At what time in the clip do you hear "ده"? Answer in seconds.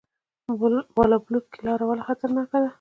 2.63-2.69